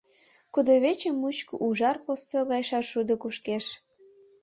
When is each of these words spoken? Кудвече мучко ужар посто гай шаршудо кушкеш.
Кудвече 0.53 1.09
мучко 1.21 1.55
ужар 1.67 1.97
посто 2.05 2.37
гай 2.51 2.63
шаршудо 2.69 3.13
кушкеш. 3.21 3.65